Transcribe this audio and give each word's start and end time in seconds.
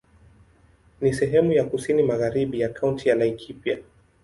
Ni 1.01 1.13
sehemu 1.13 1.51
ya 1.51 1.65
kusini 1.65 2.03
magharibi 2.03 2.59
ya 2.59 2.69
Kaunti 2.69 3.09
ya 3.09 3.15
Laikipia. 3.15 3.79